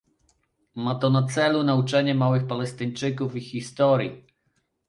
[0.75, 4.25] Ma to na celu nauczenie małych Palestyńczyków ich historii